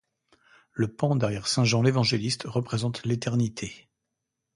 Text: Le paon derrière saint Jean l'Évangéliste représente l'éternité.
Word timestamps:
Le 0.71 0.87
paon 0.91 1.15
derrière 1.15 1.45
saint 1.47 1.63
Jean 1.63 1.83
l'Évangéliste 1.83 2.45
représente 2.45 3.05
l'éternité. 3.05 3.87